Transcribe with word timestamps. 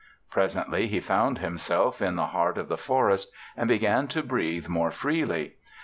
Presently 0.31 0.87
he 0.87 0.99
found 0.99 1.37
himself 1.37 2.01
in 2.01 2.15
the 2.15 2.25
heart 2.25 2.57
of 2.57 2.69
the 2.69 2.75
forest 2.79 3.31
and 3.55 3.67
began 3.69 4.07
to 4.07 4.23
breathe 4.23 4.67
more 4.67 4.89
freely. 4.89 5.57